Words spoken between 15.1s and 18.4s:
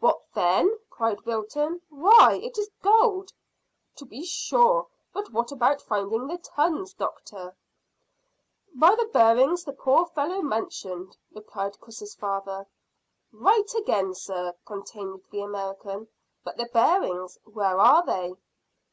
the American; "but the bearings where are they?"